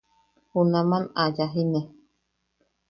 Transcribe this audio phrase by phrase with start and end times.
[0.51, 1.81] Junaman ayajine.